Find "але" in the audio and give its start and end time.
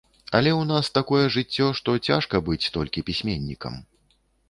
0.37-0.51